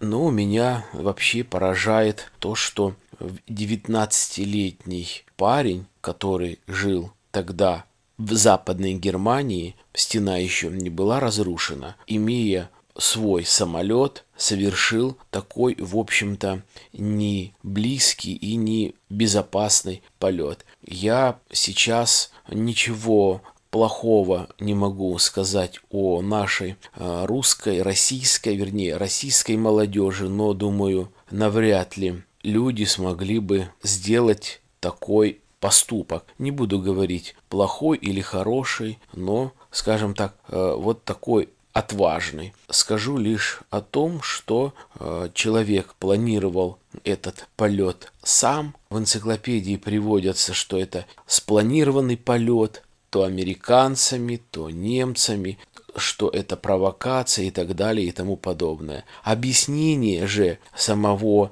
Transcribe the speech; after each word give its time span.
Но 0.00 0.30
меня 0.30 0.86
вообще 0.94 1.44
поражает 1.44 2.32
то, 2.38 2.54
что 2.54 2.94
19-летний 3.20 5.24
парень, 5.36 5.84
который 6.00 6.60
жил 6.66 7.12
тогда 7.30 7.84
в 8.16 8.32
Западной 8.32 8.94
Германии, 8.94 9.76
стена 9.92 10.38
еще 10.38 10.70
не 10.70 10.88
была 10.88 11.20
разрушена, 11.20 11.96
имея 12.06 12.70
свой 12.96 13.44
самолет 13.44 14.24
совершил 14.36 15.16
такой, 15.30 15.76
в 15.78 15.96
общем-то, 15.96 16.62
не 16.92 17.54
близкий 17.62 18.34
и 18.34 18.56
не 18.56 18.94
безопасный 19.08 20.02
полет. 20.18 20.64
Я 20.84 21.38
сейчас 21.50 22.30
ничего 22.48 23.42
плохого 23.70 24.48
не 24.60 24.74
могу 24.74 25.18
сказать 25.18 25.80
о 25.90 26.22
нашей 26.22 26.76
а, 26.94 27.26
русской, 27.26 27.82
российской, 27.82 28.54
вернее, 28.54 28.96
российской 28.96 29.56
молодежи, 29.56 30.28
но 30.28 30.52
думаю, 30.52 31.10
навряд 31.30 31.96
ли 31.96 32.22
люди 32.44 32.84
смогли 32.84 33.40
бы 33.40 33.68
сделать 33.82 34.60
такой 34.78 35.40
поступок. 35.58 36.24
Не 36.38 36.50
буду 36.50 36.78
говорить 36.78 37.34
плохой 37.48 37.96
или 37.96 38.20
хороший, 38.20 38.98
но, 39.14 39.52
скажем 39.70 40.14
так, 40.14 40.36
э, 40.48 40.74
вот 40.76 41.04
такой 41.04 41.48
отважный. 41.74 42.54
Скажу 42.70 43.18
лишь 43.18 43.60
о 43.68 43.82
том, 43.82 44.22
что 44.22 44.72
э, 44.98 45.28
человек 45.34 45.94
планировал 45.98 46.78
этот 47.02 47.48
полет 47.56 48.12
сам. 48.22 48.74
В 48.88 48.98
энциклопедии 48.98 49.76
приводятся, 49.76 50.54
что 50.54 50.78
это 50.78 51.04
спланированный 51.26 52.16
полет 52.16 52.82
то 53.10 53.24
американцами, 53.24 54.40
то 54.50 54.70
немцами, 54.70 55.58
что 55.96 56.28
это 56.28 56.56
провокация 56.56 57.46
и 57.46 57.50
так 57.50 57.74
далее 57.74 58.06
и 58.06 58.12
тому 58.12 58.36
подобное. 58.36 59.04
Объяснение 59.22 60.26
же 60.26 60.58
самого 60.76 61.50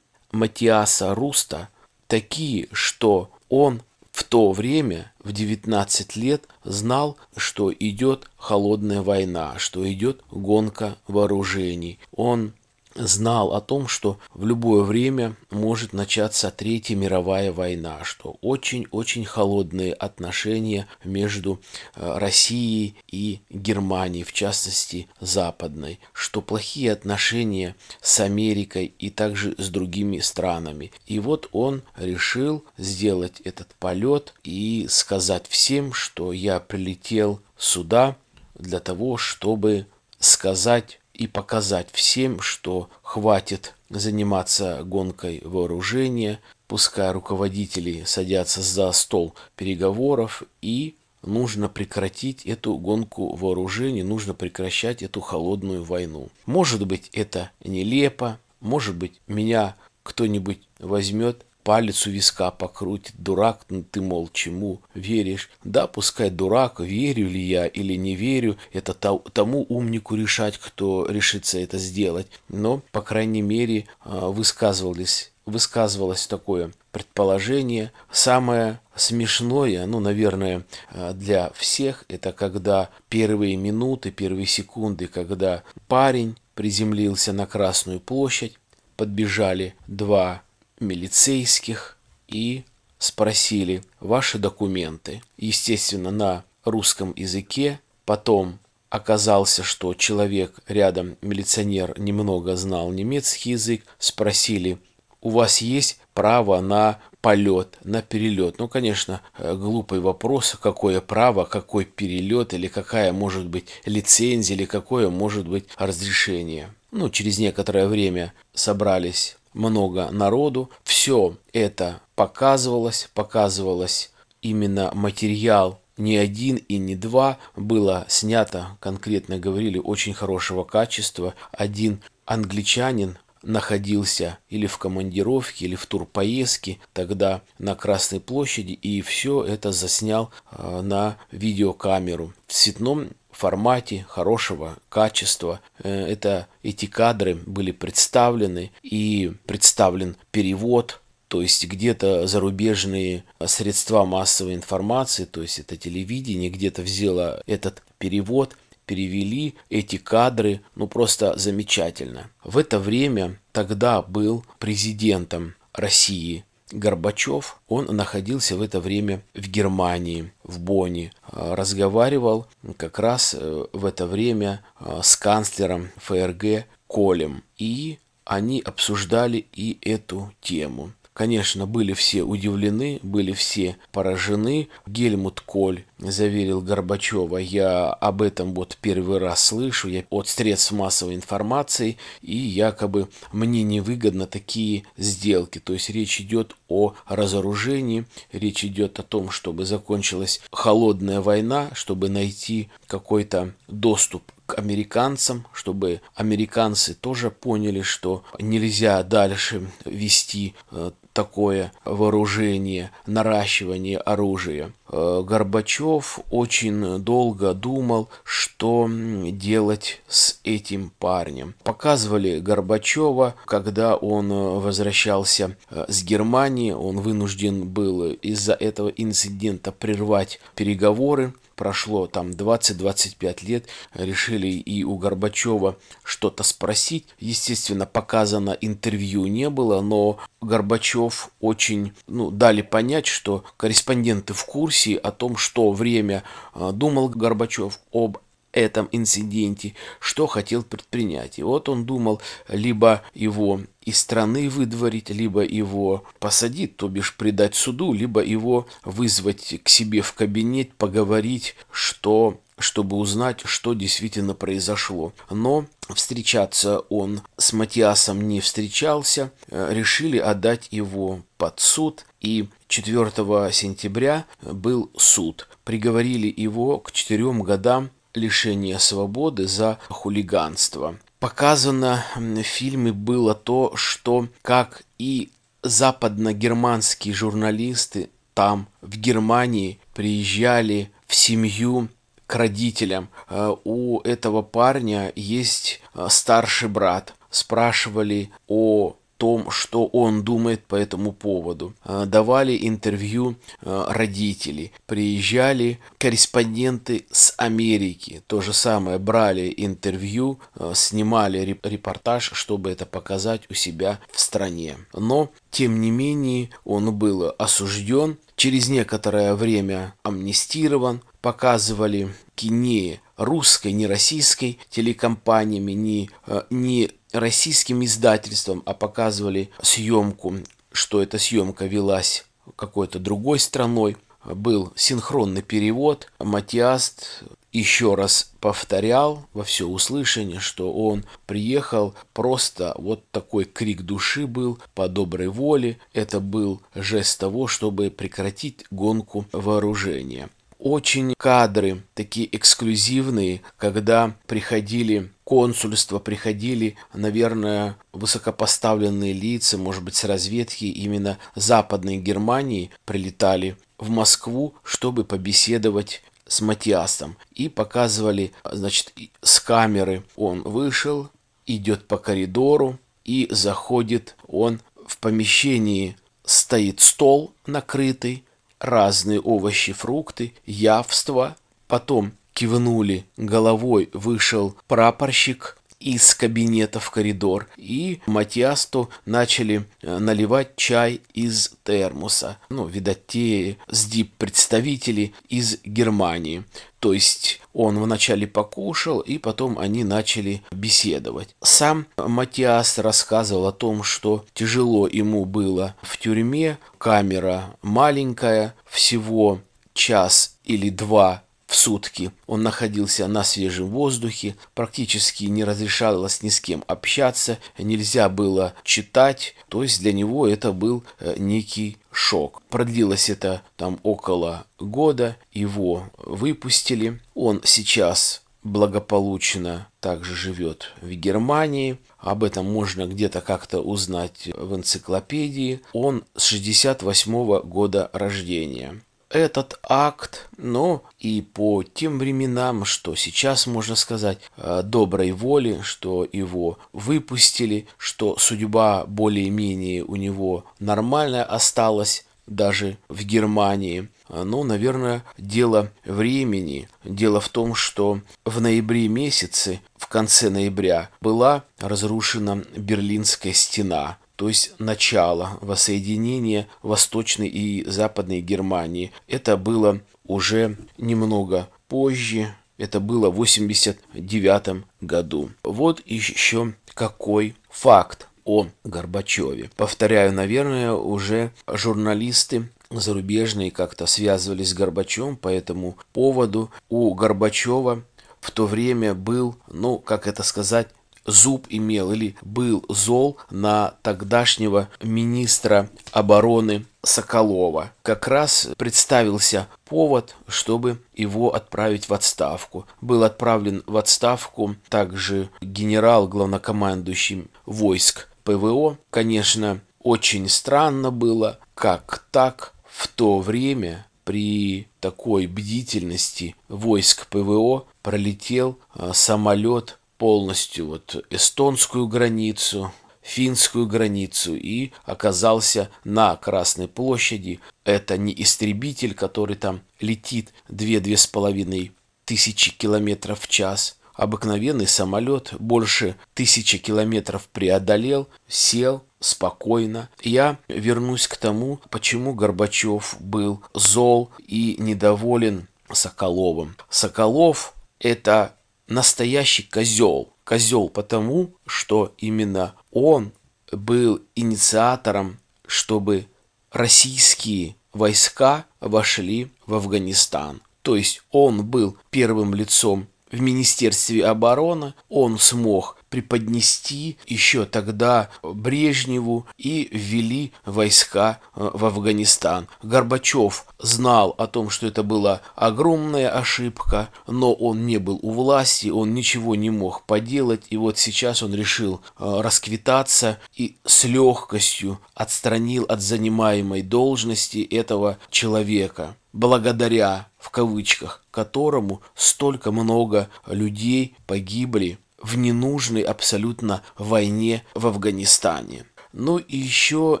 Матиаса 0.32 1.14
Руста 1.14 1.68
такие, 2.06 2.68
что 2.72 3.30
он 3.50 3.82
в 4.10 4.24
то 4.24 4.52
время, 4.52 5.11
в 5.24 5.32
19 5.32 6.16
лет, 6.16 6.48
знал, 6.64 7.16
что 7.36 7.72
идет 7.72 8.28
холодная 8.36 9.02
война, 9.02 9.54
что 9.58 9.90
идет 9.90 10.22
гонка 10.30 10.96
вооружений. 11.06 11.98
Он 12.14 12.52
знал 12.94 13.54
о 13.54 13.60
том, 13.60 13.88
что 13.88 14.18
в 14.32 14.44
любое 14.44 14.82
время 14.82 15.36
может 15.50 15.92
начаться 15.92 16.50
Третья 16.50 16.94
мировая 16.96 17.52
война, 17.52 18.04
что 18.04 18.36
очень-очень 18.40 19.24
холодные 19.24 19.92
отношения 19.92 20.86
между 21.04 21.60
э, 21.94 22.18
Россией 22.18 22.96
и 23.10 23.40
Германией, 23.50 24.24
в 24.24 24.32
частности 24.32 25.08
западной, 25.20 26.00
что 26.12 26.40
плохие 26.40 26.92
отношения 26.92 27.76
с 28.00 28.20
Америкой 28.20 28.94
и 28.98 29.10
также 29.10 29.54
с 29.58 29.68
другими 29.68 30.18
странами. 30.18 30.92
И 31.06 31.18
вот 31.18 31.48
он 31.52 31.82
решил 31.96 32.64
сделать 32.76 33.40
этот 33.40 33.68
полет 33.74 34.34
и 34.44 34.86
сказать 34.88 35.46
всем, 35.48 35.92
что 35.92 36.32
я 36.32 36.60
прилетел 36.60 37.40
сюда 37.56 38.16
для 38.54 38.80
того, 38.80 39.16
чтобы 39.16 39.86
сказать 40.18 41.00
и 41.22 41.28
показать 41.28 41.86
всем, 41.92 42.40
что 42.40 42.90
хватит 43.02 43.76
заниматься 43.88 44.82
гонкой 44.82 45.40
вооружения, 45.44 46.40
пускай 46.66 47.12
руководители 47.12 48.02
садятся 48.04 48.60
за 48.60 48.90
стол 48.90 49.36
переговоров 49.54 50.42
и 50.62 50.96
нужно 51.22 51.68
прекратить 51.68 52.44
эту 52.44 52.76
гонку 52.76 53.36
вооружений, 53.36 54.02
нужно 54.02 54.34
прекращать 54.34 55.00
эту 55.04 55.20
холодную 55.20 55.84
войну. 55.84 56.28
Может 56.44 56.84
быть, 56.88 57.08
это 57.12 57.52
нелепо, 57.62 58.40
может 58.58 58.96
быть, 58.96 59.20
меня 59.28 59.76
кто-нибудь 60.02 60.58
возьмет 60.80 61.46
палец 61.62 62.06
у 62.06 62.10
виска 62.10 62.50
покрутит, 62.50 63.14
дурак, 63.18 63.66
ну 63.68 63.82
ты, 63.82 64.00
мол, 64.00 64.28
чему 64.32 64.80
веришь? 64.94 65.50
Да, 65.64 65.86
пускай 65.86 66.30
дурак, 66.30 66.80
верю 66.80 67.28
ли 67.28 67.40
я 67.40 67.66
или 67.66 67.94
не 67.94 68.14
верю, 68.14 68.56
это 68.72 68.94
тому 68.94 69.66
умнику 69.68 70.14
решать, 70.14 70.58
кто 70.58 71.06
решится 71.08 71.58
это 71.58 71.78
сделать. 71.78 72.26
Но, 72.48 72.82
по 72.92 73.02
крайней 73.02 73.42
мере, 73.42 73.86
а, 74.00 74.28
высказывались 74.28 75.32
высказывалось 75.44 76.26
такое 76.26 76.72
предположение. 76.92 77.92
Самое 78.10 78.80
смешное, 78.94 79.86
ну, 79.86 80.00
наверное, 80.00 80.64
а, 80.90 81.12
для 81.12 81.50
всех, 81.50 82.04
это 82.08 82.32
когда 82.32 82.90
первые 83.08 83.56
минуты, 83.56 84.10
первые 84.10 84.46
секунды, 84.46 85.06
когда 85.06 85.62
парень 85.88 86.36
приземлился 86.54 87.32
на 87.32 87.46
Красную 87.46 88.00
площадь, 88.00 88.58
подбежали 88.96 89.74
два 89.86 90.42
милицейских 90.82 91.96
и 92.28 92.64
спросили 92.98 93.82
ваши 94.00 94.38
документы. 94.38 95.22
Естественно, 95.36 96.10
на 96.10 96.44
русском 96.64 97.12
языке. 97.16 97.80
Потом 98.04 98.58
оказался, 98.90 99.62
что 99.62 99.94
человек 99.94 100.60
рядом, 100.66 101.16
милиционер, 101.22 101.98
немного 101.98 102.56
знал 102.56 102.92
немецкий 102.92 103.50
язык. 103.50 103.84
Спросили, 103.98 104.78
у 105.20 105.30
вас 105.30 105.58
есть 105.58 105.98
право 106.14 106.60
на 106.60 106.98
полет, 107.20 107.78
на 107.84 108.02
перелет. 108.02 108.58
Ну, 108.58 108.68
конечно, 108.68 109.22
э, 109.38 109.54
глупый 109.54 110.00
вопрос, 110.00 110.56
какое 110.60 111.00
право, 111.00 111.44
какой 111.44 111.84
перелет, 111.84 112.52
или 112.52 112.66
какая 112.66 113.12
может 113.12 113.46
быть 113.46 113.68
лицензия, 113.86 114.56
или 114.56 114.64
какое 114.64 115.08
может 115.08 115.48
быть 115.48 115.66
разрешение. 115.78 116.74
Ну, 116.90 117.08
через 117.08 117.38
некоторое 117.38 117.86
время 117.86 118.34
собрались 118.52 119.38
много 119.54 120.10
народу. 120.10 120.70
Все 120.84 121.36
это 121.52 122.00
показывалось, 122.14 123.10
показывалось 123.14 124.12
именно 124.40 124.90
материал 124.94 125.80
не 125.96 126.16
один 126.16 126.56
и 126.56 126.78
не 126.78 126.96
два 126.96 127.38
было 127.54 128.06
снято, 128.08 128.76
конкретно 128.80 129.38
говорили, 129.38 129.78
очень 129.78 130.14
хорошего 130.14 130.64
качества. 130.64 131.34
Один 131.52 132.00
англичанин 132.24 133.18
находился 133.42 134.38
или 134.48 134.66
в 134.66 134.78
командировке, 134.78 135.66
или 135.66 135.74
в 135.74 135.86
турпоездке 135.86 136.78
тогда 136.92 137.42
на 137.58 137.74
Красной 137.74 138.20
площади, 138.20 138.72
и 138.72 139.02
все 139.02 139.44
это 139.44 139.72
заснял 139.72 140.30
э, 140.50 140.80
на 140.80 141.18
видеокамеру 141.30 142.32
в 142.46 142.52
цветном 142.52 143.10
формате 143.42 144.06
хорошего 144.08 144.78
качества. 144.88 145.60
Э, 145.82 146.06
это 146.06 146.46
эти 146.62 146.86
кадры 146.86 147.34
были 147.34 147.72
представлены 147.72 148.70
и 148.82 149.32
представлен 149.46 150.16
перевод 150.30 151.00
то 151.26 151.40
есть 151.40 151.66
где-то 151.66 152.26
зарубежные 152.26 153.24
средства 153.46 154.04
массовой 154.04 154.54
информации, 154.54 155.24
то 155.24 155.40
есть 155.40 155.58
это 155.60 155.78
телевидение, 155.78 156.50
где-то 156.50 156.82
взяло 156.82 157.42
этот 157.46 157.82
перевод 157.96 158.54
перевели 158.84 159.54
эти 159.70 159.96
кадры, 159.96 160.60
ну 160.74 160.86
просто 160.88 161.34
замечательно. 161.38 162.28
В 162.44 162.58
это 162.58 162.78
время 162.78 163.40
тогда 163.52 164.02
был 164.02 164.44
президентом 164.58 165.54
России 165.72 166.44
Горбачев, 166.72 167.60
он 167.68 167.86
находился 167.86 168.56
в 168.56 168.62
это 168.62 168.80
время 168.80 169.22
в 169.34 169.46
Германии, 169.48 170.32
в 170.42 170.58
Бонне, 170.58 171.12
разговаривал 171.30 172.46
как 172.76 172.98
раз 172.98 173.34
э, 173.38 173.66
в 173.72 173.84
это 173.86 174.06
время 174.06 174.62
э, 174.80 175.00
с 175.02 175.16
канцлером 175.16 175.90
ФРГ 175.96 176.66
Колем, 176.88 177.42
и 177.58 177.98
они 178.24 178.60
обсуждали 178.60 179.46
и 179.52 179.78
эту 179.82 180.32
тему. 180.40 180.92
Конечно, 181.12 181.66
были 181.66 181.92
все 181.92 182.22
удивлены, 182.22 182.98
были 183.02 183.32
все 183.32 183.76
поражены. 183.90 184.68
Гельмут 184.86 185.40
Коль 185.42 185.84
заверил 185.98 186.62
Горбачева, 186.62 187.36
я 187.36 187.92
об 187.92 188.22
этом 188.22 188.54
вот 188.54 188.78
первый 188.80 189.18
раз 189.18 189.44
слышу, 189.44 189.88
я 189.88 190.04
от 190.08 190.28
средств 190.28 190.72
массовой 190.72 191.14
информации, 191.14 191.98
и 192.22 192.34
якобы 192.34 193.08
мне 193.30 193.62
невыгодно 193.62 194.26
такие 194.26 194.84
сделки. 194.96 195.58
То 195.58 195.74
есть 195.74 195.90
речь 195.90 196.18
идет 196.20 196.56
о 196.68 196.94
разоружении, 197.06 198.06
речь 198.32 198.64
идет 198.64 198.98
о 198.98 199.02
том, 199.02 199.30
чтобы 199.30 199.66
закончилась 199.66 200.40
холодная 200.50 201.20
война, 201.20 201.70
чтобы 201.74 202.08
найти 202.08 202.70
какой-то 202.86 203.52
доступ 203.68 204.32
к 204.46 204.58
американцам, 204.58 205.46
чтобы 205.52 206.00
американцы 206.14 206.94
тоже 206.94 207.30
поняли, 207.30 207.82
что 207.82 208.24
нельзя 208.38 209.02
дальше 209.02 209.70
вести 209.84 210.54
э, 210.70 210.90
такое 211.12 211.72
вооружение, 211.84 212.90
наращивание 213.06 213.98
оружия. 213.98 214.72
Э, 214.90 215.22
Горбачев 215.24 216.20
очень 216.30 216.98
долго 217.00 217.54
думал, 217.54 218.08
что 218.24 218.88
делать 218.90 220.00
с 220.08 220.40
этим 220.44 220.92
парнем. 220.98 221.54
Показывали 221.62 222.40
Горбачева, 222.40 223.34
когда 223.46 223.96
он 223.96 224.28
возвращался 224.30 225.56
э, 225.70 225.84
с 225.88 226.02
Германии, 226.04 226.72
он 226.72 227.00
вынужден 227.00 227.68
был 227.68 228.12
из-за 228.12 228.52
этого 228.52 228.88
инцидента 228.88 229.72
прервать 229.72 230.40
переговоры 230.54 231.32
прошло 231.62 232.08
там 232.08 232.30
20-25 232.30 233.46
лет, 233.46 233.66
решили 233.94 234.48
и 234.48 234.82
у 234.82 234.96
Горбачева 234.96 235.76
что-то 236.02 236.42
спросить. 236.42 237.06
Естественно, 237.20 237.86
показано 237.86 238.58
интервью 238.60 239.26
не 239.28 239.48
было, 239.48 239.80
но 239.80 240.18
Горбачев 240.40 241.30
очень 241.40 241.92
ну, 242.08 242.32
дали 242.32 242.62
понять, 242.62 243.06
что 243.06 243.44
корреспонденты 243.56 244.34
в 244.34 244.44
курсе 244.44 244.96
о 244.96 245.12
том, 245.12 245.36
что 245.36 245.70
время 245.70 246.24
а, 246.52 246.72
думал 246.72 247.08
Горбачев 247.10 247.78
об 247.92 248.18
этом 248.50 248.88
инциденте, 248.90 249.76
что 250.00 250.26
хотел 250.26 250.64
предпринять. 250.64 251.38
И 251.38 251.44
вот 251.44 251.68
он 251.68 251.84
думал 251.84 252.20
либо 252.48 253.02
его 253.14 253.60
из 253.84 253.98
страны 253.98 254.48
выдворить, 254.48 255.10
либо 255.10 255.42
его 255.42 256.04
посадить, 256.18 256.76
то 256.76 256.88
бишь 256.88 257.16
предать 257.16 257.54
суду, 257.54 257.92
либо 257.92 258.22
его 258.22 258.66
вызвать 258.84 259.60
к 259.62 259.68
себе 259.68 260.02
в 260.02 260.12
кабинет, 260.14 260.74
поговорить, 260.74 261.56
что 261.70 262.38
чтобы 262.58 262.96
узнать, 262.96 263.40
что 263.44 263.74
действительно 263.74 264.34
произошло. 264.34 265.12
Но 265.30 265.66
встречаться 265.94 266.80
он 266.88 267.22
с 267.36 267.52
Матиасом 267.52 268.26
не 268.28 268.40
встречался, 268.40 269.32
решили 269.50 270.18
отдать 270.18 270.68
его 270.70 271.22
под 271.36 271.60
суд, 271.60 272.06
и 272.20 272.48
4 272.68 273.10
сентября 273.52 274.24
был 274.42 274.90
суд. 274.96 275.48
Приговорили 275.64 276.32
его 276.34 276.78
к 276.78 276.92
четырем 276.92 277.42
годам 277.42 277.90
лишения 278.14 278.78
свободы 278.78 279.46
за 279.48 279.78
хулиганство. 279.88 280.98
Показано 281.22 282.04
в 282.16 282.42
фильме 282.42 282.90
было 282.92 283.36
то, 283.36 283.76
что 283.76 284.26
как 284.42 284.82
и 284.98 285.30
западно-германские 285.62 287.14
журналисты 287.14 288.10
там, 288.34 288.66
в 288.80 288.96
Германии, 288.96 289.78
приезжали 289.94 290.90
в 291.06 291.14
семью 291.14 291.86
к 292.26 292.34
родителям. 292.34 293.08
Э, 293.28 293.54
у 293.62 294.00
этого 294.00 294.42
парня 294.42 295.12
есть 295.14 295.80
э, 295.94 296.08
старший 296.10 296.68
брат. 296.68 297.14
Спрашивали 297.30 298.32
о 298.48 298.96
том, 299.22 299.52
что 299.52 299.86
он 299.86 300.24
думает 300.24 300.64
по 300.64 300.74
этому 300.74 301.12
поводу. 301.12 301.74
А, 301.84 302.06
давали 302.06 302.58
интервью 302.66 303.36
а, 303.60 303.86
родители, 303.92 304.72
приезжали 304.86 305.78
корреспонденты 305.98 307.06
с 307.12 307.32
Америки, 307.36 308.24
то 308.26 308.40
же 308.40 308.52
самое, 308.52 308.98
брали 308.98 309.54
интервью, 309.56 310.40
а, 310.56 310.72
снимали 310.74 311.56
репортаж, 311.62 312.32
чтобы 312.34 312.72
это 312.72 312.84
показать 312.84 313.42
у 313.48 313.54
себя 313.54 314.00
в 314.10 314.18
стране. 314.18 314.76
Но, 314.92 315.30
тем 315.52 315.80
не 315.80 315.92
менее, 315.92 316.50
он 316.64 316.92
был 316.92 317.32
осужден, 317.38 318.18
через 318.34 318.68
некоторое 318.68 319.36
время 319.36 319.94
амнистирован, 320.02 321.00
показывали 321.20 322.12
кине 322.34 323.00
русской, 323.16 323.70
не 323.70 323.86
российской 323.86 324.58
телекомпаниями, 324.68 325.72
не, 325.72 326.10
не 326.50 326.90
российским 327.12 327.84
издательством, 327.84 328.62
а 328.66 328.74
показывали 328.74 329.50
съемку, 329.62 330.34
что 330.72 331.02
эта 331.02 331.18
съемка 331.18 331.66
велась 331.66 332.24
какой-то 332.56 332.98
другой 332.98 333.38
страной. 333.38 333.96
Был 334.24 334.72
синхронный 334.76 335.42
перевод. 335.42 336.10
Матиаст 336.20 337.24
еще 337.52 337.96
раз 337.96 338.32
повторял 338.40 339.26
во 339.32 339.44
все 339.44 339.66
услышание, 339.66 340.40
что 340.40 340.72
он 340.72 341.04
приехал 341.26 341.94
просто 342.12 342.74
вот 342.78 343.04
такой 343.10 343.44
крик 343.44 343.82
души 343.82 344.26
был 344.26 344.58
по 344.74 344.88
доброй 344.88 345.28
воле. 345.28 345.78
Это 345.92 346.20
был 346.20 346.62
жест 346.74 347.18
того, 347.18 347.46
чтобы 347.48 347.90
прекратить 347.90 348.64
гонку 348.70 349.26
вооружения 349.32 350.28
очень 350.62 351.14
кадры 351.18 351.82
такие 351.94 352.28
эксклюзивные, 352.34 353.42
когда 353.58 354.14
приходили 354.26 355.10
консульства, 355.32 355.98
приходили, 355.98 356.76
наверное, 356.92 357.78
высокопоставленные 357.94 359.14
лица, 359.14 359.56
может 359.56 359.82
быть, 359.82 359.96
с 359.96 360.04
разведки 360.04 360.66
именно 360.66 361.16
Западной 361.34 361.96
Германии 361.96 362.70
прилетали 362.84 363.56
в 363.78 363.88
Москву, 363.88 364.52
чтобы 364.62 365.04
побеседовать 365.04 366.02
с 366.26 366.42
Матиасом. 366.42 367.16
И 367.32 367.48
показывали, 367.48 368.32
значит, 368.44 368.92
с 369.22 369.40
камеры 369.40 370.04
он 370.16 370.42
вышел, 370.42 371.08
идет 371.46 371.86
по 371.86 371.96
коридору 371.96 372.78
и 373.06 373.26
заходит 373.30 374.16
он 374.26 374.60
в 374.86 374.98
помещении 374.98 375.96
стоит 376.26 376.80
стол 376.80 377.32
накрытый, 377.46 378.26
разные 378.58 379.18
овощи, 379.18 379.72
фрукты, 379.72 380.34
явства. 380.44 381.36
Потом 381.68 382.12
кивнули 382.32 383.04
головой, 383.16 383.90
вышел 383.92 384.56
прапорщик 384.66 385.58
из 385.82 386.14
кабинета 386.14 386.80
в 386.80 386.90
коридор, 386.90 387.48
и 387.56 388.00
Матиасту 388.06 388.88
начали 389.04 389.64
э, 389.82 389.98
наливать 389.98 390.56
чай 390.56 391.00
из 391.12 391.52
термоса. 391.64 392.38
Ну, 392.48 392.66
видать, 392.66 393.06
те 393.06 393.56
СДИП-представители 393.68 395.12
из 395.28 395.58
Германии. 395.64 396.44
То 396.78 396.92
есть 396.92 397.40
он 397.52 397.78
вначале 397.78 398.26
покушал, 398.26 399.00
и 399.00 399.18
потом 399.18 399.58
они 399.58 399.84
начали 399.84 400.42
беседовать. 400.52 401.34
Сам 401.42 401.86
Матиас 401.96 402.78
рассказывал 402.78 403.46
о 403.46 403.52
том, 403.52 403.82
что 403.82 404.24
тяжело 404.34 404.86
ему 404.86 405.24
было 405.24 405.74
в 405.82 405.98
тюрьме, 405.98 406.58
камера 406.78 407.56
маленькая, 407.62 408.54
всего 408.66 409.40
час 409.74 410.36
или 410.44 410.70
два 410.70 411.22
в 411.52 411.54
сутки. 411.54 412.10
Он 412.26 412.42
находился 412.42 413.06
на 413.06 413.22
свежем 413.24 413.68
воздухе, 413.68 414.36
практически 414.54 415.24
не 415.24 415.44
разрешалось 415.44 416.22
ни 416.22 416.30
с 416.30 416.40
кем 416.40 416.64
общаться, 416.66 417.38
нельзя 417.58 418.08
было 418.08 418.54
читать, 418.64 419.34
то 419.48 419.62
есть 419.62 419.80
для 419.80 419.92
него 419.92 420.26
это 420.26 420.52
был 420.52 420.82
э, 420.98 421.14
некий 421.18 421.76
шок. 421.90 422.42
Продлилось 422.48 423.10
это 423.10 423.42
там 423.56 423.78
около 423.82 424.46
года, 424.58 425.16
его 425.30 425.90
выпустили. 425.98 427.00
Он 427.14 427.42
сейчас 427.44 428.22
благополучно 428.42 429.68
также 429.80 430.14
живет 430.14 430.72
в 430.80 430.90
Германии. 430.90 431.76
Об 431.98 432.24
этом 432.24 432.50
можно 432.50 432.86
где-то 432.86 433.20
как-то 433.20 433.60
узнать 433.60 434.30
в 434.34 434.56
энциклопедии. 434.56 435.60
Он 435.74 436.04
с 436.16 436.24
68 436.24 437.12
-го 437.12 437.46
года 437.46 437.90
рождения 437.92 438.80
этот 439.12 439.58
акт, 439.62 440.28
но 440.36 440.82
и 440.98 441.22
по 441.22 441.62
тем 441.62 441.98
временам, 441.98 442.64
что 442.64 442.94
сейчас 442.94 443.46
можно 443.46 443.76
сказать, 443.76 444.18
э, 444.36 444.62
доброй 444.64 445.12
воли, 445.12 445.60
что 445.62 446.06
его 446.10 446.58
выпустили, 446.72 447.66
что 447.76 448.16
судьба 448.18 448.84
более-менее 448.86 449.84
у 449.84 449.96
него 449.96 450.44
нормальная 450.58 451.24
осталась, 451.24 452.04
даже 452.26 452.78
в 452.88 453.02
Германии. 453.02 453.88
Ну, 454.08 454.44
наверное, 454.44 455.04
дело 455.18 455.70
времени. 455.84 456.68
Дело 456.84 457.20
в 457.20 457.28
том, 457.28 457.54
что 457.54 458.00
в 458.24 458.40
ноябре 458.40 458.88
месяце, 458.88 459.60
в 459.76 459.86
конце 459.86 460.28
ноября, 460.30 460.90
была 461.00 461.44
разрушена 461.58 462.44
Берлинская 462.56 463.32
стена 463.32 463.98
то 464.22 464.28
есть 464.28 464.52
начало 464.60 465.36
воссоединения 465.40 466.46
Восточной 466.62 467.26
и 467.26 467.68
Западной 467.68 468.20
Германии. 468.20 468.92
Это 469.08 469.36
было 469.36 469.80
уже 470.04 470.56
немного 470.78 471.48
позже, 471.66 472.32
это 472.56 472.78
было 472.78 473.10
в 473.10 473.16
89 473.16 474.64
году. 474.80 475.30
Вот 475.42 475.82
еще 475.86 476.54
какой 476.72 477.34
факт 477.50 478.06
о 478.24 478.46
Горбачеве. 478.62 479.50
Повторяю, 479.56 480.12
наверное, 480.12 480.70
уже 480.72 481.32
журналисты 481.48 482.48
зарубежные 482.70 483.50
как-то 483.50 483.86
связывались 483.86 484.50
с 484.50 484.54
Горбачевым 484.54 485.16
по 485.16 485.26
этому 485.26 485.76
поводу. 485.92 486.48
У 486.68 486.94
Горбачева 486.94 487.82
в 488.20 488.30
то 488.30 488.46
время 488.46 488.94
был, 488.94 489.34
ну, 489.48 489.80
как 489.80 490.06
это 490.06 490.22
сказать, 490.22 490.68
зуб 491.06 491.46
имел 491.48 491.92
или 491.92 492.16
был 492.22 492.64
зол 492.68 493.18
на 493.30 493.74
тогдашнего 493.82 494.68
министра 494.82 495.68
обороны 495.92 496.66
Соколова. 496.84 497.72
Как 497.82 498.08
раз 498.08 498.48
представился 498.56 499.46
повод, 499.64 500.16
чтобы 500.26 500.82
его 500.94 501.34
отправить 501.34 501.88
в 501.88 501.94
отставку. 501.94 502.66
Был 502.80 503.04
отправлен 503.04 503.62
в 503.66 503.76
отставку 503.76 504.56
также 504.68 505.30
генерал, 505.40 506.08
главнокомандующий 506.08 507.28
войск 507.46 508.08
ПВО. 508.24 508.78
Конечно, 508.90 509.60
очень 509.80 510.28
странно 510.28 510.90
было, 510.90 511.38
как 511.54 512.04
так 512.10 512.52
в 512.64 512.88
то 512.88 513.20
время 513.20 513.86
при 514.04 514.66
такой 514.80 515.26
бдительности 515.26 516.34
войск 516.48 517.06
ПВО 517.06 517.66
пролетел 517.82 518.58
а, 518.74 518.92
самолет 518.92 519.78
полностью 520.02 520.66
вот 520.66 521.06
эстонскую 521.10 521.86
границу, 521.86 522.72
финскую 523.02 523.68
границу 523.68 524.34
и 524.34 524.72
оказался 524.84 525.70
на 525.84 526.16
Красной 526.16 526.66
площади. 526.66 527.38
Это 527.62 527.96
не 527.96 528.12
истребитель, 528.20 528.94
который 528.94 529.36
там 529.36 529.60
летит 529.78 530.32
2-2,5 530.48 531.70
тысячи 532.04 532.50
километров 532.50 533.20
в 533.20 533.28
час. 533.28 533.78
Обыкновенный 533.94 534.66
самолет 534.66 535.34
больше 535.38 535.94
тысячи 536.14 536.58
километров 536.58 537.28
преодолел, 537.28 538.08
сел 538.26 538.82
спокойно. 538.98 539.88
Я 540.02 540.36
вернусь 540.48 541.06
к 541.06 541.16
тому, 541.16 541.60
почему 541.70 542.12
Горбачев 542.12 542.96
был 542.98 543.40
зол 543.54 544.10
и 544.26 544.56
недоволен 544.58 545.46
Соколовым. 545.72 546.56
Соколов– 546.70 547.54
это 547.78 548.34
настоящий 548.66 549.42
козел. 549.42 550.12
Козел 550.24 550.68
потому, 550.68 551.34
что 551.46 551.94
именно 551.98 552.54
он 552.70 553.12
был 553.50 554.00
инициатором, 554.14 555.18
чтобы 555.46 556.06
российские 556.50 557.56
войска 557.72 558.46
вошли 558.60 559.30
в 559.46 559.54
Афганистан. 559.54 560.42
То 560.62 560.76
есть 560.76 561.02
он 561.10 561.44
был 561.44 561.76
первым 561.90 562.34
лицом 562.34 562.86
в 563.10 563.20
Министерстве 563.20 564.06
обороны, 564.06 564.74
он 564.88 565.18
смог 565.18 565.76
преподнести 565.92 566.96
еще 567.06 567.44
тогда 567.44 568.08
Брежневу 568.22 569.26
и 569.36 569.68
ввели 569.70 570.32
войска 570.46 571.20
э, 571.36 571.50
в 571.52 571.66
Афганистан. 571.66 572.48
Горбачев 572.62 573.44
знал 573.58 574.14
о 574.16 574.26
том, 574.26 574.48
что 574.48 574.66
это 574.66 574.82
была 574.82 575.20
огромная 575.36 576.08
ошибка, 576.08 576.88
но 577.06 577.34
он 577.34 577.66
не 577.66 577.76
был 577.76 577.98
у 578.00 578.10
власти, 578.12 578.68
он 578.68 578.94
ничего 578.94 579.34
не 579.34 579.50
мог 579.50 579.84
поделать, 579.84 580.44
и 580.48 580.56
вот 580.56 580.78
сейчас 580.78 581.22
он 581.22 581.34
решил 581.34 581.82
э, 581.98 582.20
расквитаться 582.22 583.18
и 583.36 583.58
с 583.66 583.84
легкостью 583.84 584.80
отстранил 584.94 585.64
от 585.64 585.82
занимаемой 585.82 586.62
должности 586.62 587.46
этого 587.50 587.98
человека 588.10 588.96
благодаря, 589.12 590.08
в 590.18 590.30
кавычках, 590.30 591.04
которому 591.10 591.82
столько 591.94 592.50
много 592.50 593.08
людей 593.26 593.94
погибли 594.06 594.78
в 595.02 595.16
ненужной 595.16 595.82
абсолютно 595.82 596.62
войне 596.76 597.44
в 597.54 597.66
Афганистане. 597.66 598.66
Ну 598.92 599.18
и 599.18 599.36
еще 599.36 600.00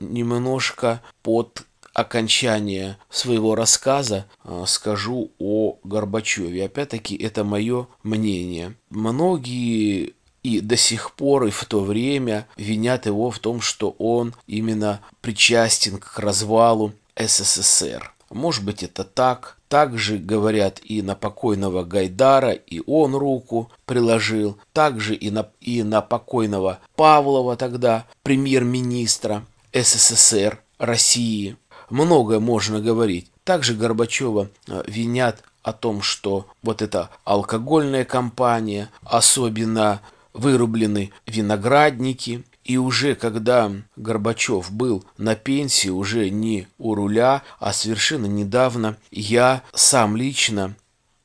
немножко 0.00 1.02
под 1.22 1.66
окончание 1.92 2.98
своего 3.08 3.54
рассказа 3.54 4.26
э, 4.44 4.64
скажу 4.66 5.30
о 5.38 5.78
Горбачеве. 5.82 6.66
Опять-таки, 6.66 7.16
это 7.16 7.42
мое 7.42 7.88
мнение. 8.02 8.74
Многие 8.90 10.12
и 10.42 10.60
до 10.60 10.76
сих 10.76 11.12
пор 11.12 11.46
и 11.46 11.50
в 11.50 11.64
то 11.64 11.80
время 11.80 12.46
винят 12.56 13.06
его 13.06 13.30
в 13.30 13.38
том, 13.38 13.60
что 13.60 13.96
он 13.98 14.34
именно 14.46 15.00
причастен 15.22 15.98
к 15.98 16.18
развалу 16.18 16.92
СССР. 17.16 18.12
Может 18.30 18.64
быть 18.64 18.82
это 18.82 19.04
так. 19.04 19.56
Также 19.68 20.18
говорят 20.18 20.80
и 20.84 21.02
на 21.02 21.14
покойного 21.14 21.84
Гайдара, 21.84 22.52
и 22.52 22.82
он 22.86 23.14
руку 23.14 23.70
приложил. 23.84 24.58
Также 24.72 25.14
и 25.14 25.30
на, 25.30 25.48
и 25.60 25.82
на 25.82 26.02
покойного 26.02 26.78
Павлова 26.94 27.56
тогда, 27.56 28.06
премьер-министра 28.22 29.44
СССР 29.72 30.60
России. 30.78 31.56
Многое 31.90 32.40
можно 32.40 32.80
говорить. 32.80 33.30
Также 33.44 33.74
Горбачева 33.74 34.48
э, 34.68 34.82
винят 34.86 35.42
о 35.62 35.72
том, 35.72 36.02
что 36.02 36.46
вот 36.62 36.82
эта 36.82 37.10
алкогольная 37.24 38.04
компания, 38.04 38.90
особенно 39.02 40.00
вырублены 40.32 41.12
виноградники, 41.26 42.44
И 42.66 42.78
уже 42.78 43.14
когда 43.14 43.70
Горбачев 43.94 44.72
был 44.72 45.04
на 45.18 45.36
пенсии, 45.36 45.88
уже 45.88 46.30
не 46.30 46.66
у 46.78 46.96
руля, 46.96 47.44
а 47.60 47.72
совершенно 47.72 48.26
недавно, 48.26 48.96
я 49.12 49.62
сам 49.72 50.16
лично 50.16 50.74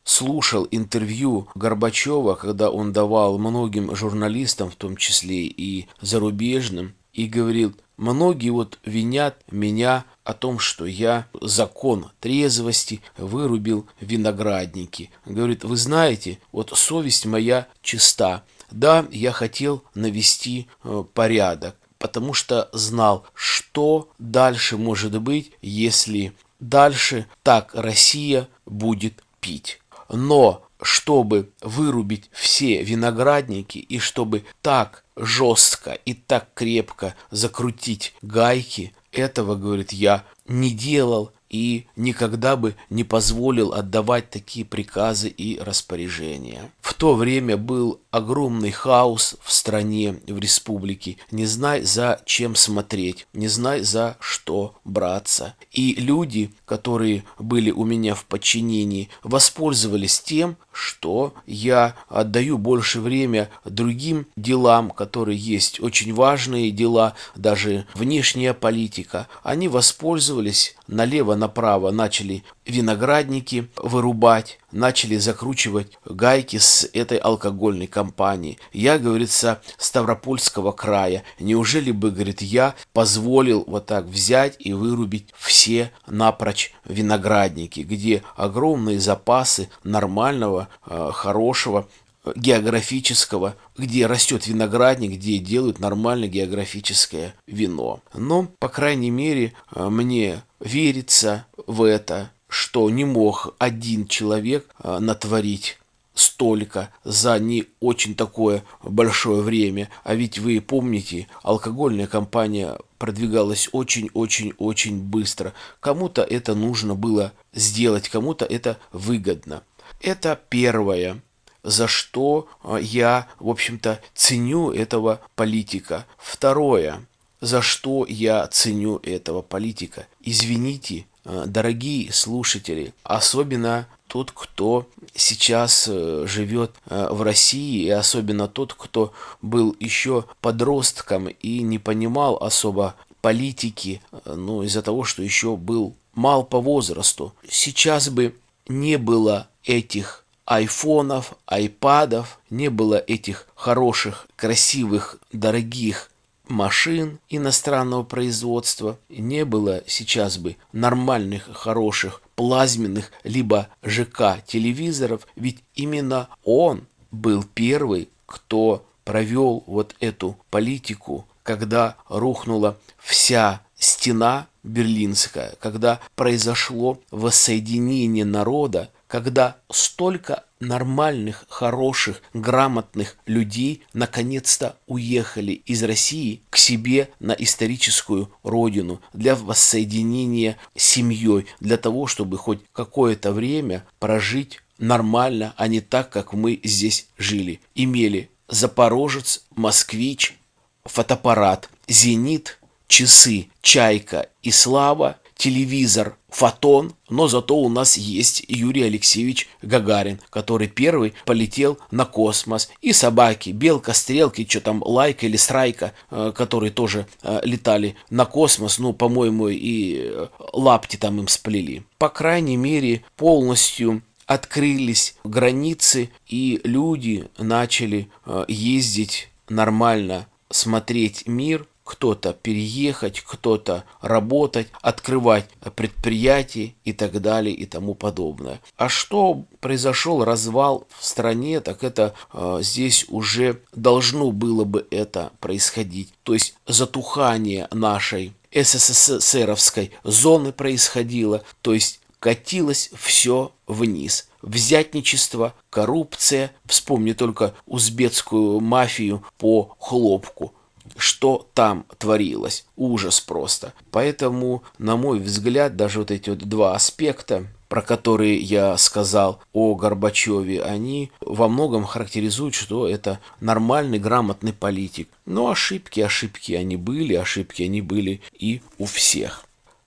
слушал 0.03 0.67
интервью 0.69 1.48
Горбачева, 1.55 2.36
когда 2.36 2.69
он 2.69 2.93
давал 2.93 3.39
многим 3.39 3.95
журналистам, 3.95 4.69
в 4.69 4.75
том 4.75 4.95
числе 4.95 5.48
и 5.48 5.88
зарубежным, 6.00 6.93
и 7.12 7.25
говорил, 7.25 7.74
многие 7.98 8.51
вот 8.51 8.77
винят 8.86 9.41
меня 9.50 10.05
о 10.24 10.33
том, 10.33 10.60
что 10.60 10.86
я 10.86 11.25
закон 11.41 12.12
трезвости 12.19 13.01
вырубил 13.17 13.88
виноградники. 14.00 15.10
Говорит, 15.25 15.63
вы 15.63 15.75
знаете, 15.75 16.38
вот 16.51 16.71
совесть 16.75 17.25
моя 17.25 17.67
чиста. 17.81 18.43
Да, 18.71 19.05
я 19.11 19.31
хотел 19.31 19.83
навести 19.93 20.67
э, 20.83 21.03
порядок, 21.13 21.75
потому 21.97 22.33
что 22.33 22.69
знал, 22.73 23.25
что 23.33 24.09
дальше 24.17 24.77
может 24.77 25.19
быть, 25.21 25.51
если 25.61 26.33
дальше 26.59 27.27
так 27.43 27.71
Россия 27.73 28.47
будет 28.65 29.23
пить. 29.39 29.79
Но 30.09 30.65
чтобы 30.81 31.51
вырубить 31.61 32.29
все 32.31 32.81
виноградники 32.81 33.77
и 33.77 33.99
чтобы 33.99 34.45
так 34.61 35.03
жестко 35.15 35.91
и 35.91 36.13
так 36.13 36.47
крепко 36.53 37.15
закрутить 37.29 38.15
гайки, 38.21 38.93
этого, 39.11 39.55
говорит, 39.55 39.91
я 39.91 40.23
не 40.47 40.71
делал 40.71 41.31
и 41.49 41.87
никогда 41.97 42.55
бы 42.55 42.75
не 42.89 43.03
позволил 43.03 43.73
отдавать 43.73 44.29
такие 44.29 44.65
приказы 44.65 45.27
и 45.27 45.59
распоряжения. 45.59 46.71
То 47.01 47.15
время 47.15 47.58
был 47.58 48.00
огромный 48.12 48.70
хаос 48.70 49.36
в 49.41 49.51
стране, 49.51 50.22
в 50.27 50.38
республике. 50.38 51.17
Не 51.31 51.48
знай, 51.48 51.81
за 51.81 52.22
чем 52.25 52.53
смотреть, 52.53 53.25
не 53.34 53.48
знай, 53.48 53.81
за 53.81 54.17
что 54.20 54.75
браться. 54.84 55.55
И 55.72 55.96
люди, 55.96 56.53
которые 56.63 57.24
были 57.39 57.72
у 57.72 57.86
меня 57.86 58.13
в 58.13 58.25
подчинении, 58.25 59.10
воспользовались 59.24 60.20
тем, 60.20 60.58
что 60.71 61.33
я 61.45 61.95
отдаю 62.07 62.57
больше 62.57 63.01
время 63.01 63.49
другим 63.65 64.27
делам, 64.35 64.89
которые 64.91 65.37
есть 65.37 65.79
очень 65.79 66.13
важные 66.13 66.71
дела, 66.71 67.13
даже 67.35 67.85
внешняя 67.93 68.53
политика. 68.53 69.27
Они 69.43 69.67
воспользовались 69.67 70.75
налево-направо, 70.87 71.91
начали 71.91 72.43
виноградники 72.65 73.67
вырубать, 73.77 74.59
начали 74.71 75.17
закручивать 75.17 75.97
гайки 76.05 76.57
с 76.57 76.87
этой 76.93 77.17
алкогольной 77.17 77.87
компании. 77.87 78.57
Я, 78.71 78.99
говорится, 78.99 79.61
Ставропольского 79.77 80.71
края. 80.71 81.23
Неужели 81.39 81.91
бы, 81.91 82.11
говорит, 82.11 82.41
я 82.41 82.75
позволил 82.93 83.63
вот 83.67 83.87
так 83.87 84.05
взять 84.05 84.55
и 84.59 84.73
вырубить 84.73 85.33
все 85.37 85.91
напрочь 86.07 86.73
виноградники, 86.85 87.81
где 87.81 88.23
огромные 88.35 88.99
запасы 88.99 89.69
нормального, 89.83 90.60
э, 90.85 91.11
хорошего 91.13 91.87
географического, 92.35 93.55
где 93.77 94.05
растет 94.05 94.45
виноградник, 94.45 95.13
где 95.13 95.39
делают 95.39 95.79
нормальное 95.79 96.27
географическое 96.27 97.33
вино. 97.47 98.01
Но, 98.13 98.47
по 98.59 98.69
крайней 98.69 99.09
мере, 99.09 99.53
э, 99.73 99.89
мне 99.89 100.43
верится 100.59 101.45
в 101.67 101.83
это, 101.83 102.31
что 102.47 102.89
не 102.89 103.05
мог 103.05 103.55
один 103.57 104.07
человек 104.07 104.67
натворить 104.83 105.79
столько 106.13 106.89
за 107.03 107.39
не 107.39 107.65
очень 107.79 108.15
такое 108.15 108.63
большое 108.83 109.41
время. 109.41 109.89
А 110.03 110.15
ведь 110.15 110.39
вы 110.39 110.61
помните, 110.61 111.27
алкогольная 111.43 112.07
компания 112.07 112.77
продвигалась 112.97 113.69
очень-очень-очень 113.71 114.99
быстро. 115.01 115.53
Кому-то 115.79 116.21
это 116.21 116.53
нужно 116.53 116.95
было 116.95 117.31
сделать, 117.53 118.09
кому-то 118.09 118.45
это 118.45 118.77
выгодно. 118.91 119.63
Это 120.01 120.39
первое, 120.50 121.22
за 121.64 121.87
что 121.87 122.48
а, 122.64 122.77
я, 122.77 123.27
в 123.40 123.50
общем-то, 123.50 124.00
ценю 124.14 124.72
этого 124.72 125.22
политика. 125.35 126.05
Второе, 126.18 127.05
за 127.40 127.61
что 127.61 128.05
я 128.07 128.48
ценю 128.48 128.98
этого 129.03 129.42
политика. 129.42 130.07
Извините, 130.22 131.05
Э, 131.24 131.44
дорогие 131.46 132.11
слушатели, 132.11 132.94
особенно 133.03 133.87
тот, 134.07 134.31
кто 134.31 134.87
сейчас 135.14 135.87
э, 135.87 136.25
живет 136.27 136.72
э, 136.87 137.09
в 137.11 137.22
России, 137.22 137.85
и 137.85 137.90
особенно 137.90 138.48
тот, 138.48 138.74
кто 138.74 139.14
был 139.42 139.75
еще 139.79 140.25
подростком 140.42 141.27
и 141.27 141.61
не 141.61 141.77
понимал 141.77 142.37
особо 142.37 142.96
политики, 143.22 144.01
ну, 144.25 144.64
из-за 144.64 144.81
того, 144.81 145.03
что 145.03 145.22
еще 145.22 145.55
был 145.55 145.96
мал 146.16 146.44
по 146.44 146.59
возрасту. 146.59 147.33
Сейчас 147.48 148.09
бы 148.09 148.35
не 148.68 148.98
было 148.98 149.48
этих 149.63 150.25
айфонов, 150.45 151.33
айпадов, 151.45 152.39
не 152.50 152.69
было 152.69 152.95
этих 152.95 153.47
хороших, 153.55 154.27
красивых, 154.35 155.17
дорогих 155.31 156.11
машин 156.47 157.19
иностранного 157.29 158.03
производства, 158.03 158.97
не 159.09 159.45
было 159.45 159.83
сейчас 159.87 160.37
бы 160.37 160.57
нормальных, 160.74 161.50
хороших, 161.53 162.21
плазменных, 162.35 163.11
либо 163.24 163.69
ЖК 163.83 164.43
телевизоров, 164.45 165.25
ведь 165.35 165.59
именно 165.75 166.27
он 166.43 166.85
был 167.11 167.43
первый, 167.43 168.09
кто 168.25 168.85
провел 169.03 169.63
вот 169.67 169.95
эту 170.00 170.37
политику, 170.50 171.25
когда 171.43 171.95
рухнула 172.07 172.77
вся 172.97 173.61
стена 173.77 174.47
берлинская, 174.63 175.55
когда 175.59 176.00
произошло 176.15 177.00
воссоединение 177.09 178.25
народа, 178.25 178.89
когда 179.11 179.57
столько 179.69 180.45
нормальных, 180.61 181.45
хороших, 181.50 182.21
грамотных 182.33 183.17
людей 183.25 183.83
наконец-то 183.91 184.77
уехали 184.87 185.51
из 185.51 185.83
России 185.83 186.43
к 186.50 186.55
себе 186.55 187.09
на 187.19 187.33
историческую 187.33 188.31
родину 188.41 189.01
для 189.11 189.35
воссоединения 189.35 190.55
с 190.77 190.83
семьей, 190.83 191.47
для 191.59 191.75
того, 191.75 192.07
чтобы 192.07 192.37
хоть 192.37 192.61
какое-то 192.71 193.33
время 193.33 193.85
прожить 194.00 194.61
нормально, 194.77 195.53
а 195.57 195.67
не 195.67 195.81
так, 195.81 196.09
как 196.09 196.31
мы 196.31 196.61
здесь 196.63 197.07
жили. 197.17 197.59
Имели 197.75 198.29
Запорожец, 198.47 199.43
Москвич, 199.53 200.39
фотоаппарат, 200.85 201.69
Зенит, 201.89 202.59
часы, 202.87 203.50
Чайка 203.61 204.29
и 204.41 204.51
Слава, 204.51 205.17
телевизор, 205.41 206.17
фотон, 206.29 206.93
но 207.09 207.27
зато 207.27 207.55
у 207.57 207.67
нас 207.67 207.97
есть 207.97 208.45
Юрий 208.47 208.83
Алексеевич 208.83 209.49
Гагарин, 209.63 210.19
который 210.29 210.67
первый 210.67 211.13
полетел 211.25 211.79
на 211.89 212.05
космос. 212.05 212.69
И 212.79 212.93
собаки, 212.93 213.49
белка, 213.49 213.93
стрелки, 213.93 214.45
что 214.47 214.61
там, 214.61 214.83
лайка 214.85 215.25
или 215.25 215.37
страйка, 215.37 215.93
э, 216.11 216.31
которые 216.35 216.69
тоже 216.69 217.07
э, 217.23 217.39
летали 217.43 217.95
на 218.11 218.25
космос, 218.25 218.77
ну, 218.77 218.93
по-моему, 218.93 219.47
и 219.47 220.11
э, 220.11 220.27
лапти 220.53 220.97
там 220.97 221.19
им 221.19 221.27
сплели. 221.27 221.81
По 221.97 222.09
крайней 222.09 222.57
мере, 222.57 223.03
полностью 223.17 224.03
открылись 224.27 225.15
границы, 225.23 226.11
и 226.27 226.61
люди 226.63 227.27
начали 227.39 228.09
ездить 228.47 229.29
нормально, 229.49 230.27
смотреть 230.51 231.25
мир, 231.25 231.65
кто-то 231.83 232.33
переехать, 232.33 233.22
кто-то 233.22 233.83
работать, 234.01 234.67
открывать 234.81 235.46
предприятия 235.75 236.74
и 236.83 236.94
так 236.94 237.22
далее 237.22 237.55
и 237.55 237.65
тому 237.65 237.96
подобное. 237.96 238.61
А 238.77 238.89
что 238.89 239.44
произошел 239.59 240.24
развал 240.24 240.87
в 240.98 241.05
стране, 241.05 241.59
так 241.59 241.83
это 241.83 242.13
э, 242.33 242.59
здесь 242.61 243.05
уже 243.09 243.61
должно 243.74 244.31
было 244.31 244.63
бы 244.63 244.87
это 244.91 245.31
происходить. 245.39 246.13
То 246.24 246.33
есть 246.33 246.55
затухание 246.67 247.67
нашей 247.72 248.33
СССРовской 248.53 249.91
зоны 250.03 250.51
происходило, 250.51 251.44
то 251.61 251.74
есть 251.74 252.00
катилось 252.20 252.91
все 252.96 253.51
вниз. 253.67 254.29
Взятничество, 254.41 255.53
коррупция, 255.70 256.51
вспомни 256.65 257.13
только 257.13 257.53
узбекскую 257.65 258.59
мафию 258.59 259.24
по 259.37 259.75
хлопку– 259.79 260.53
что 260.97 261.47
там 261.53 261.85
творилось. 261.97 262.65
Ужас 262.75 263.19
просто. 263.19 263.73
Поэтому, 263.91 264.63
на 264.77 264.97
мой 264.97 265.19
взгляд, 265.19 265.75
даже 265.75 265.99
вот 265.99 266.11
эти 266.11 266.29
вот 266.29 266.39
два 266.39 266.75
аспекта, 266.75 267.45
про 267.67 267.81
которые 267.81 268.37
я 268.37 268.77
сказал 268.77 269.39
о 269.53 269.75
Горбачеве, 269.75 270.61
они 270.61 271.11
во 271.21 271.47
многом 271.47 271.85
характеризуют, 271.85 272.53
что 272.53 272.87
это 272.87 273.19
нормальный, 273.39 273.97
грамотный 273.97 274.51
политик. 274.51 275.07
Но 275.25 275.49
ошибки, 275.49 276.01
ошибки 276.01 276.53
они 276.53 276.75
были, 276.75 277.13
ошибки 277.13 277.63
они 277.63 277.81
были 277.81 278.21
и 278.37 278.61
у 278.77 278.85
всех. 278.85 279.45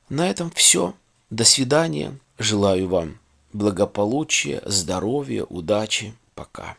На 0.08 0.30
этом 0.30 0.50
все. 0.50 0.94
До 1.30 1.44
свидания. 1.44 2.18
Желаю 2.38 2.88
вам 2.88 3.18
благополучия, 3.52 4.62
здоровья, 4.66 5.44
удачи. 5.44 6.14
Пока. 6.34 6.76